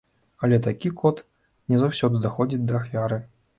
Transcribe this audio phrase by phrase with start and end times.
[0.41, 1.21] Але такі код
[1.73, 3.23] не заўсёды даходзіць да ахвяры.